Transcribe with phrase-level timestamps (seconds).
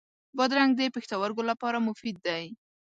[0.37, 2.43] بادرنګ د پښتورګو لپاره مفید دی.